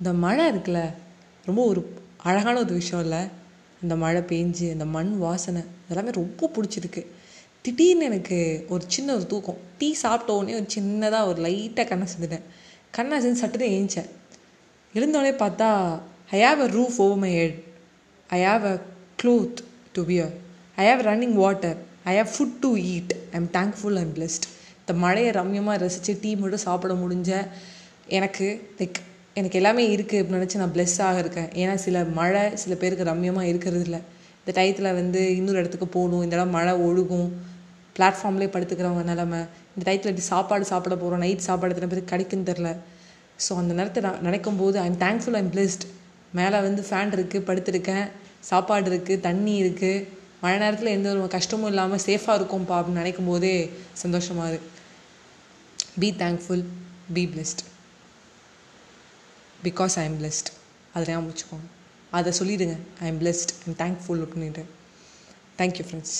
[0.00, 0.80] இந்த மழை இருக்குல்ல
[1.46, 1.80] ரொம்ப ஒரு
[2.22, 3.20] அழகான ஒரு விஷயம் இல்லை?
[3.82, 7.02] இந்த மழை பெஞ்சு அந்த மண் வாசனை இதெல்லாமே ரொம்ப பிடிச்சிருக்கு.
[7.62, 8.38] திடீர்னு எனக்கு
[8.68, 9.58] ஒரு சின்ன ஒரு தூக்கம்.
[9.78, 12.44] டீ சாப்பிட்ட உடனே ஒரு சின்னதாக ஒரு லைட்டாக கண்ணை செஞ்சுட்டேன்
[12.90, 14.10] கண்ணை செஞ்சு சட்டுன்னு ஏஞ்சேன்
[14.94, 15.68] எழுந்தோடனே பார்த்தா
[16.30, 17.58] I have a roof over my head
[18.30, 18.76] I have a
[19.22, 19.60] cloth
[19.92, 20.32] to wear
[20.76, 24.46] I have running water I have food to eat I am thankful I'm blessed
[24.80, 27.30] இந்த மழையை ரம்யமாக ரசித்து டீ மட்டும் சாப்பிட முடிஞ்ச
[28.08, 28.46] எனக்கு
[28.78, 28.98] லைக்
[29.38, 33.84] எனக்கு எல்லாமே இருக்குது அப்படின்னு நினச்சி நான் ப்ளெஸ் ஆகிருக்கேன் ஏன்னா சில மழை சில பேருக்கு ரம்யமாக இருக்கிறது
[33.88, 34.00] இல்லை.
[34.40, 36.22] இந்த டயத்தில் வந்து இன்னொரு இடத்துக்கு போகணும்.
[36.26, 37.28] இந்த இடம் மழை ஒழுகும்.
[37.96, 39.40] பிளாட்ஃபார்ம்லேயே படுத்துக்கிறவங்க நிலமை.
[39.72, 42.70] இந்த டயத்தில் இப்படி சாப்பாடு சாப்பிட போகிறோம் நைட் சாப்பாடு எத்தனை பேருக்கு கிடைக்குன்னு தெரில
[43.44, 45.84] ஸோ அந்த நேரத்தை நான் நினைக்கும் போது ஐம் தேங்க்ஃபுல் ஐம் பிளெஸ்ட்
[46.38, 48.06] மேலே வந்து ஃபேன் இருக்குது படுத்துருக்கேன்.
[48.50, 50.04] சாப்பாடு இருக்குது தண்ணி இருக்குது
[50.42, 53.54] மழை நேரத்தில் எந்த ஒரு கஷ்டமும் இல்லாமல் சேஃபாக இருக்கும்ப்பா அப்படின்னு நினைக்கும் போதே
[54.02, 54.70] சந்தோஷமாக இருக்கு.
[56.02, 56.64] Be thankful
[57.16, 57.62] be blessed
[59.64, 60.50] because I am blessed
[60.94, 61.66] அதை ஞாபகம் வச்சுக்கோங்க.
[62.10, 62.76] அதை சொல்லிடுங்க.
[63.00, 64.64] I am blessed I'm thankful அப்படின்ட்டு.
[65.58, 66.16] Thank you friends